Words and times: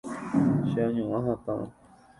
cheañua 0.69 1.17
hatã 1.27 1.55